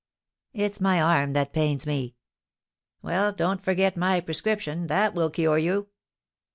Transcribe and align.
"It's 0.53 0.81
my 0.81 0.99
arm 0.99 1.33
that 1.33 1.53
pains 1.53 1.85
me." 1.85 2.15
"Well, 3.03 3.31
don't 3.31 3.61
forget 3.61 3.95
my 3.95 4.19
prescription, 4.19 4.87
that 4.87 5.13
will 5.13 5.29
cure 5.29 5.59
you." 5.59 5.89